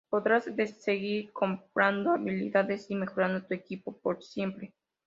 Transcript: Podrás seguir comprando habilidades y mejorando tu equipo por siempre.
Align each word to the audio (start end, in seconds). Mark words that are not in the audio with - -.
Podrás 0.09 0.45
seguir 0.79 1.31
comprando 1.31 2.09
habilidades 2.11 2.89
y 2.89 2.95
mejorando 2.95 3.45
tu 3.45 3.53
equipo 3.53 3.95
por 3.99 4.23
siempre. 4.23 4.73